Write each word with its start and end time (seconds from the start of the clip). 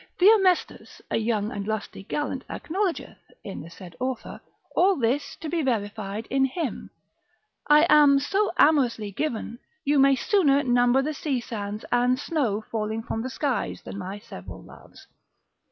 Theomestus 0.17 0.99
a 1.11 1.17
young 1.17 1.51
and 1.51 1.67
lusty 1.67 2.01
gallant 2.01 2.43
acknowledgeth 2.49 3.19
(in 3.43 3.61
the 3.61 3.69
said 3.69 3.95
author) 3.99 4.41
all 4.75 4.95
this 4.95 5.35
to 5.41 5.47
be 5.47 5.61
verified 5.61 6.25
in 6.31 6.43
him, 6.45 6.89
I 7.67 7.85
am 7.87 8.17
so 8.17 8.49
amorously 8.57 9.11
given, 9.11 9.59
you 9.85 9.99
may 9.99 10.15
sooner 10.15 10.63
number 10.63 11.03
the 11.03 11.13
sea 11.13 11.39
sands, 11.39 11.85
and 11.91 12.17
snow 12.17 12.61
falling 12.61 13.03
from 13.03 13.21
the 13.21 13.29
skies, 13.29 13.83
than 13.83 13.99
my 13.99 14.17
several 14.17 14.63
loves. 14.63 15.05